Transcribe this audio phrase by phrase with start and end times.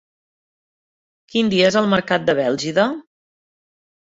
[1.33, 2.89] Quin dia és el mercat de Bèlgida?